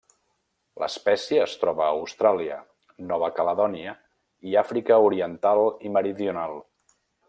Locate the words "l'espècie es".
0.83-1.53